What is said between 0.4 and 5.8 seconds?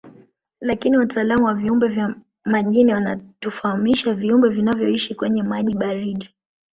Lakini wataalamu wa viumbe vya majini wanatufahamisha viumbe vinavyoishi kwenye maji